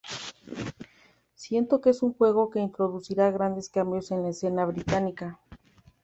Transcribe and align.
Siento 1.35 1.79
que 1.79 1.91
es 1.91 2.01
un 2.01 2.15
juego 2.15 2.49
que 2.49 2.59
introducirá 2.59 3.29
grandes 3.29 3.69
cambios 3.69 4.09
en 4.09 4.23
la 4.23 4.29
escena 4.29 4.65
británica. 4.65 5.39